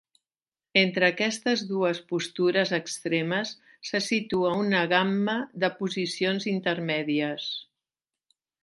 [0.83, 3.53] Entre aquestes dues postures extremes
[3.91, 7.51] se situa una gamma de posicions intermèdies.